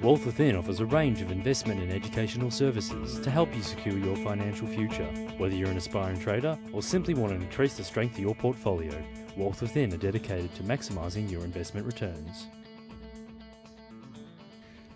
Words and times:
Wealth 0.00 0.26
Within 0.26 0.54
offers 0.54 0.78
a 0.78 0.86
range 0.86 1.22
of 1.22 1.32
investment 1.32 1.80
and 1.80 1.90
educational 1.90 2.52
services 2.52 3.18
to 3.18 3.32
help 3.32 3.52
you 3.52 3.62
secure 3.62 3.98
your 3.98 4.14
financial 4.18 4.68
future. 4.68 5.08
Whether 5.38 5.56
you're 5.56 5.72
an 5.72 5.76
aspiring 5.76 6.20
trader 6.20 6.56
or 6.72 6.82
simply 6.82 7.14
want 7.14 7.32
to 7.32 7.44
increase 7.44 7.76
the 7.76 7.82
strength 7.82 8.14
of 8.14 8.20
your 8.20 8.36
portfolio, 8.36 8.94
Wealth 9.36 9.60
Within 9.60 9.92
are 9.92 9.96
dedicated 9.96 10.54
to 10.54 10.62
maximising 10.62 11.28
your 11.28 11.42
investment 11.42 11.84
returns. 11.84 12.46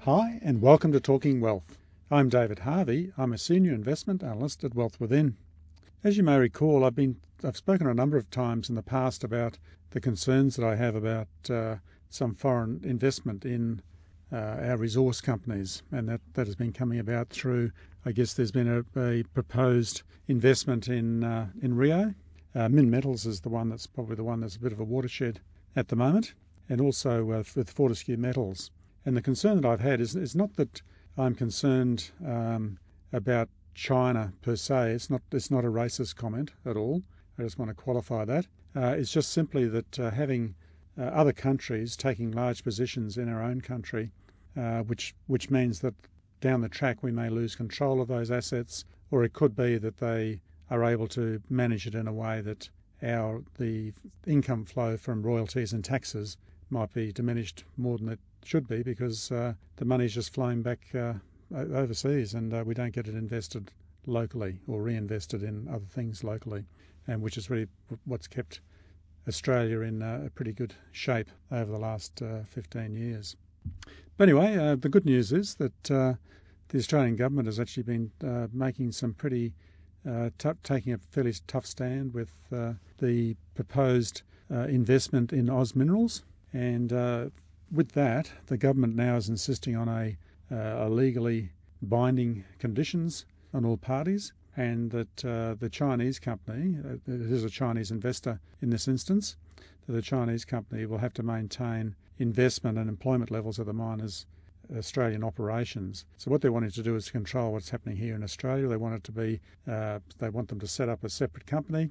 Hi, 0.00 0.38
and 0.42 0.60
welcome 0.60 0.92
to 0.92 1.00
Talking 1.00 1.40
Wealth. 1.40 1.78
I'm 2.10 2.28
David 2.28 2.58
Harvey. 2.58 3.10
I'm 3.16 3.32
a 3.32 3.38
senior 3.38 3.72
investment 3.72 4.22
analyst 4.22 4.64
at 4.64 4.74
Wealth 4.74 5.00
Within. 5.00 5.38
As 6.04 6.18
you 6.18 6.22
may 6.22 6.36
recall, 6.36 6.84
I've 6.84 6.94
been 6.94 7.16
I've 7.42 7.56
spoken 7.56 7.86
a 7.86 7.94
number 7.94 8.18
of 8.18 8.30
times 8.30 8.68
in 8.68 8.74
the 8.74 8.82
past 8.82 9.24
about 9.24 9.56
the 9.92 10.00
concerns 10.00 10.56
that 10.56 10.66
I 10.66 10.76
have 10.76 10.94
about 10.94 11.28
uh, 11.48 11.76
some 12.10 12.34
foreign 12.34 12.82
investment 12.84 13.46
in 13.46 13.80
uh, 14.32 14.56
our 14.62 14.76
resource 14.76 15.20
companies, 15.20 15.82
and 15.90 16.08
that, 16.08 16.20
that 16.34 16.46
has 16.46 16.56
been 16.56 16.72
coming 16.72 16.98
about 16.98 17.30
through, 17.30 17.72
I 18.04 18.12
guess, 18.12 18.34
there's 18.34 18.52
been 18.52 18.68
a, 18.68 19.00
a 19.00 19.22
proposed 19.34 20.02
investment 20.28 20.88
in 20.88 21.24
uh, 21.24 21.48
in 21.60 21.76
Rio. 21.76 22.14
Uh, 22.54 22.68
Minmetals 22.68 23.26
is 23.26 23.40
the 23.40 23.48
one 23.48 23.68
that's 23.68 23.86
probably 23.86 24.16
the 24.16 24.24
one 24.24 24.40
that's 24.40 24.56
a 24.56 24.60
bit 24.60 24.72
of 24.72 24.80
a 24.80 24.84
watershed 24.84 25.40
at 25.76 25.88
the 25.88 25.96
moment, 25.96 26.34
and 26.68 26.80
also 26.80 27.30
uh, 27.30 27.44
with 27.54 27.70
Fortescue 27.70 28.16
Metals. 28.16 28.70
And 29.04 29.16
the 29.16 29.22
concern 29.22 29.60
that 29.60 29.68
I've 29.68 29.80
had 29.80 30.00
is, 30.00 30.14
is 30.14 30.34
not 30.34 30.56
that 30.56 30.82
I'm 31.16 31.34
concerned 31.34 32.10
um, 32.24 32.78
about 33.12 33.48
China 33.74 34.32
per 34.42 34.56
se. 34.56 34.92
It's 34.92 35.10
not 35.10 35.22
it's 35.32 35.50
not 35.50 35.64
a 35.64 35.70
racist 35.70 36.16
comment 36.16 36.52
at 36.64 36.76
all. 36.76 37.02
I 37.38 37.42
just 37.42 37.58
want 37.58 37.70
to 37.70 37.74
qualify 37.74 38.24
that. 38.26 38.46
Uh, 38.76 38.94
it's 38.98 39.10
just 39.10 39.32
simply 39.32 39.66
that 39.68 39.98
uh, 39.98 40.10
having 40.10 40.54
uh, 40.98 41.04
other 41.04 41.32
countries 41.32 41.96
taking 41.96 42.30
large 42.30 42.62
positions 42.62 43.16
in 43.16 43.28
our 43.28 43.42
own 43.42 43.60
country 43.60 44.12
uh, 44.56 44.80
which 44.80 45.14
which 45.26 45.50
means 45.50 45.80
that 45.80 45.94
down 46.40 46.60
the 46.60 46.68
track 46.68 47.02
we 47.02 47.12
may 47.12 47.28
lose 47.28 47.54
control 47.54 48.00
of 48.00 48.08
those 48.08 48.30
assets, 48.30 48.84
or 49.10 49.24
it 49.24 49.32
could 49.32 49.54
be 49.54 49.78
that 49.78 49.98
they 49.98 50.40
are 50.70 50.84
able 50.84 51.08
to 51.08 51.42
manage 51.50 51.86
it 51.86 51.94
in 51.94 52.06
a 52.06 52.12
way 52.12 52.40
that 52.40 52.70
our 53.02 53.42
the 53.58 53.92
income 54.26 54.64
flow 54.64 54.96
from 54.96 55.22
royalties 55.22 55.72
and 55.72 55.84
taxes 55.84 56.36
might 56.70 56.92
be 56.92 57.12
diminished 57.12 57.64
more 57.76 57.98
than 57.98 58.08
it 58.08 58.20
should 58.44 58.68
be 58.68 58.82
because 58.82 59.32
uh, 59.32 59.52
the 59.76 59.84
money's 59.84 60.14
just 60.14 60.32
flowing 60.32 60.62
back 60.62 60.86
uh, 60.94 61.14
overseas 61.52 62.34
and 62.34 62.54
uh, 62.54 62.62
we 62.64 62.74
don't 62.74 62.94
get 62.94 63.08
it 63.08 63.14
invested 63.14 63.72
locally 64.06 64.60
or 64.66 64.82
reinvested 64.82 65.42
in 65.42 65.68
other 65.68 65.86
things 65.86 66.24
locally, 66.24 66.64
and 67.06 67.20
which 67.22 67.36
is 67.36 67.50
really 67.50 67.66
what's 68.04 68.26
kept 68.26 68.60
Australia 69.28 69.80
in 69.80 70.02
uh, 70.02 70.22
a 70.26 70.30
pretty 70.30 70.52
good 70.52 70.74
shape 70.92 71.30
over 71.50 71.70
the 71.70 71.78
last 71.78 72.22
uh, 72.22 72.42
15 72.44 72.94
years. 72.94 73.36
But 74.16 74.28
anyway, 74.28 74.56
uh, 74.56 74.76
the 74.76 74.88
good 74.88 75.06
news 75.06 75.32
is 75.32 75.54
that 75.54 75.90
uh, 75.90 76.14
the 76.68 76.78
Australian 76.78 77.16
government 77.16 77.46
has 77.46 77.58
actually 77.58 77.84
been 77.84 78.10
uh, 78.22 78.48
making 78.52 78.92
some 78.92 79.14
pretty 79.14 79.54
uh, 80.08 80.30
taking 80.62 80.92
a 80.92 80.98
fairly 80.98 81.34
tough 81.46 81.66
stand 81.66 82.14
with 82.14 82.32
uh, 82.52 82.72
the 82.98 83.36
proposed 83.54 84.22
uh, 84.50 84.60
investment 84.60 85.32
in 85.32 85.50
Oz 85.50 85.74
Minerals, 85.74 86.22
and 86.52 86.90
with 87.70 87.92
that, 87.92 88.32
the 88.46 88.56
government 88.56 88.96
now 88.96 89.16
is 89.16 89.28
insisting 89.28 89.76
on 89.76 89.88
a, 89.88 90.16
a 90.50 90.88
legally 90.88 91.50
binding 91.82 92.44
conditions 92.58 93.26
on 93.54 93.64
all 93.64 93.76
parties, 93.76 94.32
and 94.56 94.90
that 94.90 95.16
the 95.16 95.68
Chinese 95.70 96.18
company, 96.18 96.76
it 96.84 97.00
is 97.06 97.44
a 97.44 97.50
Chinese 97.50 97.90
investor 97.90 98.40
in 98.60 98.70
this 98.70 98.88
instance, 98.88 99.36
that 99.86 99.92
the 99.92 100.02
Chinese 100.02 100.44
company 100.44 100.86
will 100.86 100.98
have 100.98 101.14
to 101.14 101.22
maintain 101.22 101.94
investment 102.18 102.78
and 102.78 102.88
employment 102.88 103.30
levels 103.30 103.58
of 103.58 103.66
the 103.66 103.72
miners' 103.72 104.26
Australian 104.76 105.24
operations. 105.24 106.04
So 106.18 106.30
what 106.30 106.40
they're 106.40 106.52
wanting 106.52 106.70
to 106.72 106.82
do 106.82 106.94
is 106.94 107.10
control 107.10 107.52
what's 107.52 107.70
happening 107.70 107.96
here 107.96 108.14
in 108.14 108.22
Australia. 108.22 108.68
They 108.68 108.76
want 108.76 108.94
it 108.94 109.04
to 109.04 109.12
be, 109.12 109.40
uh, 109.68 109.98
they 110.18 110.28
want 110.28 110.48
them 110.48 110.60
to 110.60 110.66
set 110.66 110.88
up 110.88 111.02
a 111.02 111.08
separate 111.08 111.46
company, 111.46 111.90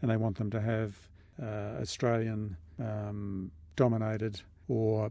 and 0.00 0.10
they 0.10 0.16
want 0.16 0.36
them 0.36 0.50
to 0.50 0.60
have 0.60 0.96
uh, 1.42 1.80
Australian 1.80 2.56
um, 2.78 3.50
dominated, 3.76 4.40
or 4.68 5.10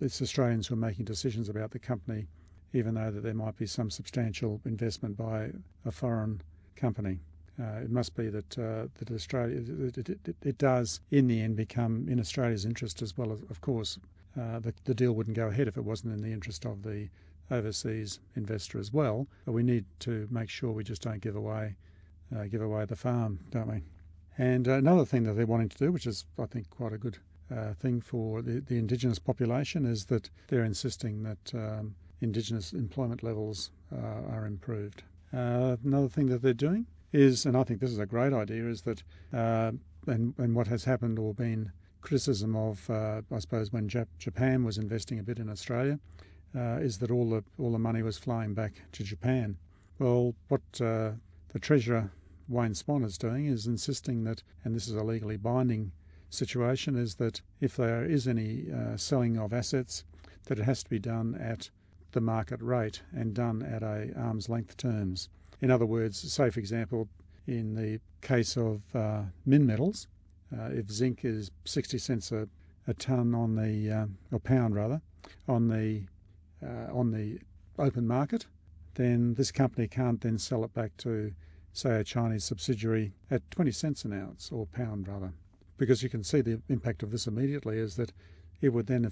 it's 0.00 0.22
Australians 0.22 0.66
who 0.66 0.74
are 0.74 0.78
making 0.78 1.04
decisions 1.04 1.48
about 1.48 1.70
the 1.70 1.78
company, 1.78 2.28
even 2.74 2.94
though 2.94 3.10
that 3.10 3.22
there 3.22 3.34
might 3.34 3.56
be 3.56 3.66
some 3.66 3.90
substantial 3.90 4.60
investment 4.64 5.16
by 5.16 5.50
a 5.84 5.90
foreign 5.90 6.42
company. 6.76 7.20
Uh, 7.60 7.80
it 7.82 7.90
must 7.90 8.16
be 8.16 8.28
that 8.28 8.58
uh, 8.58 8.88
that 8.96 9.10
Australia 9.12 9.62
it, 9.96 9.96
it, 10.08 10.36
it, 10.42 10.58
does 10.58 11.00
in 11.12 11.28
the 11.28 11.40
end 11.40 11.54
become 11.54 12.08
in 12.08 12.18
Australia's 12.18 12.64
interest 12.64 13.00
as 13.00 13.16
well 13.16 13.32
as 13.32 13.42
of 13.48 13.60
course 13.60 13.96
uh, 14.36 14.58
the, 14.58 14.74
the 14.84 14.94
deal 14.94 15.12
wouldn't 15.12 15.36
go 15.36 15.46
ahead 15.46 15.68
if 15.68 15.76
it 15.76 15.84
wasn't 15.84 16.12
in 16.12 16.20
the 16.20 16.32
interest 16.32 16.64
of 16.66 16.82
the 16.82 17.08
overseas 17.52 18.18
investor 18.34 18.80
as 18.80 18.92
well. 18.92 19.28
But 19.44 19.52
we 19.52 19.62
need 19.62 19.84
to 20.00 20.26
make 20.32 20.50
sure 20.50 20.72
we 20.72 20.82
just 20.82 21.02
don't 21.02 21.20
give 21.20 21.36
away 21.36 21.76
uh, 22.34 22.44
give 22.44 22.60
away 22.60 22.84
the 22.86 22.96
farm, 22.96 23.38
don't 23.50 23.68
we? 23.68 23.82
And 24.36 24.66
another 24.66 25.04
thing 25.04 25.22
that 25.24 25.34
they're 25.34 25.46
wanting 25.46 25.68
to 25.68 25.78
do, 25.78 25.92
which 25.92 26.06
is 26.06 26.24
I 26.38 26.46
think 26.46 26.70
quite 26.70 26.92
a 26.92 26.98
good 26.98 27.18
uh, 27.54 27.74
thing 27.74 28.00
for 28.00 28.42
the, 28.42 28.60
the 28.60 28.78
indigenous 28.78 29.20
population, 29.20 29.86
is 29.86 30.06
that 30.06 30.28
they're 30.48 30.64
insisting 30.64 31.22
that 31.22 31.54
um, 31.54 31.94
indigenous 32.24 32.72
employment 32.72 33.22
levels 33.22 33.70
uh, 33.92 34.34
are 34.34 34.46
improved. 34.46 35.04
another 35.32 36.08
thing 36.08 36.26
that 36.26 36.42
they're 36.42 36.52
doing 36.52 36.86
is, 37.12 37.46
and 37.46 37.56
I 37.56 37.62
think 37.62 37.80
this 37.80 37.90
is 37.90 37.98
a 38.00 38.06
great 38.06 38.32
idea, 38.32 38.68
is 38.68 38.82
that, 38.82 39.02
uh, 39.32 39.70
and, 40.06 40.34
and 40.36 40.54
what 40.56 40.66
has 40.66 40.84
happened 40.84 41.18
or 41.18 41.32
been 41.32 41.70
criticism 42.00 42.56
of, 42.56 42.90
uh, 42.90 43.22
I 43.32 43.38
suppose, 43.38 43.72
when 43.72 43.88
Jap- 43.88 44.18
Japan 44.18 44.64
was 44.64 44.78
investing 44.78 45.18
a 45.18 45.22
bit 45.22 45.38
in 45.38 45.48
Australia, 45.48 45.98
uh, 46.56 46.78
is 46.80 46.98
that 46.98 47.10
all 47.10 47.30
the 47.30 47.42
all 47.58 47.72
the 47.72 47.78
money 47.78 48.02
was 48.02 48.18
flying 48.18 48.54
back 48.54 48.72
to 48.92 49.02
Japan. 49.02 49.56
Well, 49.98 50.34
what 50.48 50.62
uh, 50.80 51.12
the 51.48 51.58
Treasurer 51.58 52.10
Wayne 52.48 52.74
Swan 52.74 53.04
is 53.04 53.16
doing 53.16 53.46
is 53.46 53.66
insisting 53.66 54.24
that, 54.24 54.42
and 54.62 54.74
this 54.74 54.86
is 54.86 54.94
a 54.94 55.02
legally 55.02 55.36
binding 55.36 55.92
situation, 56.30 56.96
is 56.96 57.14
that 57.16 57.40
if 57.60 57.76
there 57.76 58.04
is 58.04 58.28
any 58.28 58.66
uh, 58.70 58.96
selling 58.96 59.38
of 59.38 59.52
assets, 59.52 60.04
that 60.46 60.58
it 60.58 60.64
has 60.64 60.82
to 60.82 60.90
be 60.90 60.98
done 60.98 61.34
at 61.36 61.70
the 62.14 62.20
market 62.20 62.62
rate 62.62 63.02
and 63.12 63.34
done 63.34 63.62
at 63.62 63.82
a 63.82 64.10
arm's 64.16 64.48
length 64.48 64.76
terms. 64.76 65.28
In 65.60 65.70
other 65.70 65.86
words, 65.86 66.32
say 66.32 66.48
for 66.50 66.60
example, 66.60 67.08
in 67.46 67.74
the 67.74 68.00
case 68.22 68.56
of 68.56 68.82
uh, 68.94 69.22
Minmetals, 69.46 70.06
uh, 70.56 70.70
if 70.72 70.90
zinc 70.90 71.24
is 71.24 71.50
60 71.64 71.98
cents 71.98 72.32
a, 72.32 72.48
a 72.86 72.94
ton 72.94 73.34
on 73.34 73.56
the, 73.56 73.90
uh, 73.90 74.06
or 74.32 74.40
pound 74.40 74.74
rather, 74.74 75.02
on 75.48 75.68
the, 75.68 76.04
uh, 76.64 76.96
on 76.96 77.10
the 77.10 77.38
open 77.78 78.06
market, 78.06 78.46
then 78.94 79.34
this 79.34 79.50
company 79.50 79.88
can't 79.88 80.20
then 80.20 80.38
sell 80.38 80.64
it 80.64 80.72
back 80.72 80.96
to, 80.98 81.32
say, 81.72 81.96
a 82.00 82.04
Chinese 82.04 82.44
subsidiary 82.44 83.12
at 83.30 83.48
20 83.50 83.72
cents 83.72 84.04
an 84.04 84.12
ounce, 84.12 84.50
or 84.52 84.66
pound 84.66 85.08
rather. 85.08 85.32
Because 85.76 86.02
you 86.02 86.08
can 86.08 86.22
see 86.22 86.40
the 86.40 86.62
impact 86.68 87.02
of 87.02 87.10
this 87.10 87.26
immediately 87.26 87.78
is 87.78 87.96
that 87.96 88.12
it 88.60 88.70
would 88.70 88.86
then 88.86 89.10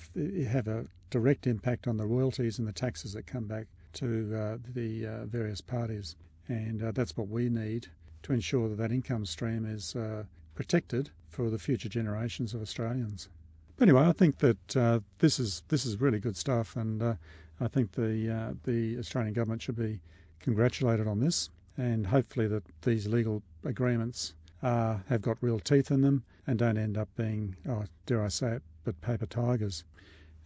have 0.48 0.68
a 0.68 0.86
direct 1.10 1.46
impact 1.46 1.86
on 1.86 1.96
the 1.96 2.06
royalties 2.06 2.58
and 2.58 2.66
the 2.66 2.72
taxes 2.72 3.12
that 3.12 3.26
come 3.26 3.44
back 3.44 3.66
to 3.92 4.34
uh, 4.34 4.56
the 4.74 5.06
uh, 5.06 5.24
various 5.26 5.60
parties. 5.60 6.16
And 6.48 6.82
uh, 6.82 6.92
that's 6.92 7.16
what 7.16 7.28
we 7.28 7.48
need 7.48 7.88
to 8.22 8.32
ensure 8.32 8.68
that 8.68 8.76
that 8.76 8.92
income 8.92 9.26
stream 9.26 9.66
is 9.66 9.94
uh, 9.94 10.24
protected 10.54 11.10
for 11.28 11.50
the 11.50 11.58
future 11.58 11.88
generations 11.88 12.54
of 12.54 12.62
Australians. 12.62 13.28
But 13.76 13.88
anyway, 13.88 14.06
I 14.06 14.12
think 14.12 14.38
that 14.38 14.76
uh, 14.76 15.00
this 15.18 15.38
is 15.38 15.62
this 15.68 15.84
is 15.84 16.00
really 16.00 16.18
good 16.18 16.36
stuff, 16.36 16.76
and 16.76 17.02
uh, 17.02 17.14
I 17.60 17.68
think 17.68 17.92
the 17.92 18.56
the 18.64 18.98
Australian 18.98 19.34
government 19.34 19.62
should 19.62 19.76
be 19.76 20.00
congratulated 20.40 21.08
on 21.08 21.20
this, 21.20 21.48
and 21.76 22.06
hopefully 22.06 22.46
that 22.48 22.64
these 22.82 23.06
legal 23.06 23.42
agreements 23.64 24.34
have 24.60 25.22
got 25.22 25.36
real 25.40 25.58
teeth 25.58 25.90
in 25.90 26.02
them 26.02 26.22
and 26.46 26.58
don't 26.58 26.76
end 26.76 26.98
up 26.98 27.08
being, 27.16 27.56
oh, 27.68 27.84
dare 28.06 28.22
I 28.22 28.28
say 28.28 28.52
it, 28.52 28.62
but 28.84 29.00
paper 29.00 29.26
tigers. 29.26 29.84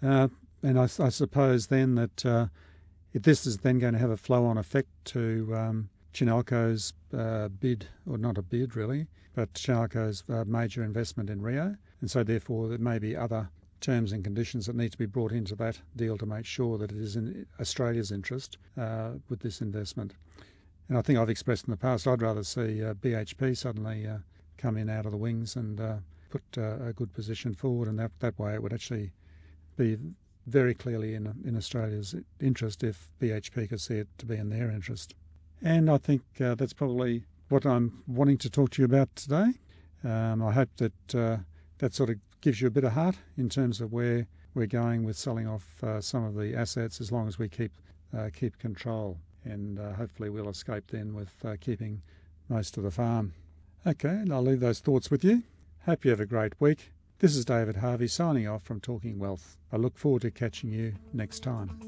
Uh, 0.02 0.28
and 0.62 0.78
I, 0.78 0.84
I, 0.84 1.08
suppose 1.08 1.68
then 1.68 1.94
that 1.94 2.48
this 3.12 3.46
is 3.46 3.58
then 3.58 3.78
going 3.78 3.94
to 3.94 3.98
have 3.98 4.10
a 4.10 4.16
flow 4.16 4.44
on 4.44 4.58
effect 4.58 4.88
to 5.06 5.52
um, 5.54 5.88
Chinalco's 6.12 6.92
uh, 7.16 7.48
bid, 7.48 7.86
or 8.06 8.18
not 8.18 8.38
a 8.38 8.42
bid 8.42 8.74
really, 8.74 9.06
but 9.34 9.52
Chinalco's 9.54 10.24
uh, 10.28 10.44
major 10.46 10.82
investment 10.82 11.30
in 11.30 11.42
Rio. 11.42 11.76
And 12.00 12.10
so, 12.10 12.22
therefore, 12.22 12.68
there 12.68 12.78
may 12.78 12.98
be 12.98 13.16
other 13.16 13.50
terms 13.80 14.12
and 14.12 14.24
conditions 14.24 14.66
that 14.66 14.76
need 14.76 14.92
to 14.92 14.98
be 14.98 15.06
brought 15.06 15.32
into 15.32 15.54
that 15.56 15.80
deal 15.94 16.16
to 16.18 16.26
make 16.26 16.46
sure 16.46 16.78
that 16.78 16.90
it 16.90 16.98
is 16.98 17.16
in 17.16 17.46
Australia's 17.60 18.10
interest 18.10 18.56
uh, 18.78 19.10
with 19.28 19.40
this 19.40 19.60
investment. 19.60 20.14
And 20.88 20.96
I 20.96 21.02
think 21.02 21.18
I've 21.18 21.30
expressed 21.30 21.66
in 21.66 21.70
the 21.70 21.76
past 21.76 22.06
I'd 22.06 22.22
rather 22.22 22.44
see 22.44 22.82
uh, 22.82 22.94
BHP 22.94 23.56
suddenly 23.56 24.06
uh, 24.06 24.18
come 24.56 24.76
in 24.76 24.88
out 24.88 25.04
of 25.04 25.12
the 25.12 25.18
wings 25.18 25.56
and 25.56 25.80
uh, 26.56 26.84
a 26.84 26.92
good 26.92 27.12
position 27.12 27.54
forward, 27.54 27.88
and 27.88 27.98
that, 27.98 28.12
that 28.20 28.38
way 28.38 28.54
it 28.54 28.62
would 28.62 28.72
actually 28.72 29.12
be 29.76 29.98
very 30.46 30.74
clearly 30.74 31.14
in, 31.14 31.34
in 31.44 31.56
Australia's 31.56 32.14
interest 32.40 32.82
if 32.82 33.08
BHP 33.20 33.68
could 33.68 33.80
see 33.80 33.96
it 33.96 34.08
to 34.18 34.26
be 34.26 34.36
in 34.36 34.50
their 34.50 34.70
interest. 34.70 35.14
And 35.62 35.90
I 35.90 35.98
think 35.98 36.22
uh, 36.40 36.54
that's 36.54 36.72
probably 36.72 37.24
what 37.48 37.64
I'm 37.64 38.02
wanting 38.06 38.38
to 38.38 38.50
talk 38.50 38.70
to 38.70 38.82
you 38.82 38.86
about 38.86 39.14
today. 39.16 39.52
Um, 40.04 40.42
I 40.42 40.52
hope 40.52 40.68
that 40.76 41.14
uh, 41.14 41.38
that 41.78 41.94
sort 41.94 42.10
of 42.10 42.16
gives 42.40 42.60
you 42.60 42.68
a 42.68 42.70
bit 42.70 42.84
of 42.84 42.92
heart 42.92 43.16
in 43.36 43.48
terms 43.48 43.80
of 43.80 43.92
where 43.92 44.26
we're 44.54 44.66
going 44.66 45.04
with 45.04 45.16
selling 45.16 45.48
off 45.48 45.82
uh, 45.82 46.00
some 46.00 46.24
of 46.24 46.34
the 46.34 46.54
assets 46.54 47.00
as 47.00 47.10
long 47.10 47.26
as 47.26 47.38
we 47.38 47.48
keep 47.48 47.72
uh, 48.16 48.30
keep 48.32 48.58
control. 48.58 49.18
And 49.44 49.78
uh, 49.78 49.92
hopefully 49.92 50.30
we'll 50.30 50.48
escape 50.48 50.84
then 50.90 51.14
with 51.14 51.32
uh, 51.44 51.56
keeping 51.60 52.02
most 52.48 52.76
of 52.76 52.82
the 52.82 52.90
farm. 52.90 53.34
Okay, 53.86 54.08
and 54.08 54.32
I'll 54.32 54.42
leave 54.42 54.60
those 54.60 54.80
thoughts 54.80 55.10
with 55.10 55.24
you. 55.24 55.42
Hope 55.86 56.04
you 56.04 56.10
have 56.10 56.18
a 56.18 56.26
great 56.26 56.60
week. 56.60 56.90
This 57.20 57.36
is 57.36 57.44
David 57.44 57.76
Harvey 57.76 58.08
signing 58.08 58.48
off 58.48 58.64
from 58.64 58.80
Talking 58.80 59.20
Wealth. 59.20 59.56
I 59.70 59.76
look 59.76 59.96
forward 59.96 60.22
to 60.22 60.32
catching 60.32 60.72
you 60.72 60.94
next 61.12 61.44
time. 61.44 61.78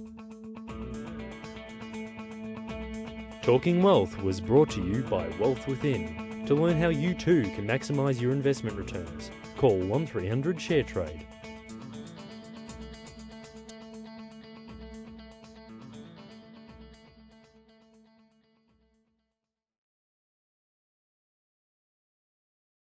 Talking 3.43 3.83
Wealth 3.83 4.23
was 4.23 4.41
brought 4.41 4.71
to 4.71 4.85
you 4.85 5.03
by 5.03 5.27
Wealth 5.41 5.67
Within. 5.67 6.45
To 6.47 6.55
learn 6.55 6.81
how 6.81 6.91
you 6.91 7.13
too 7.13 7.43
can 7.57 7.67
maximise 7.67 8.21
your 8.21 8.31
investment 8.31 8.77
returns, 8.77 9.33
call 9.57 9.77
1300 9.81 10.59
ShareTrade 10.59 11.27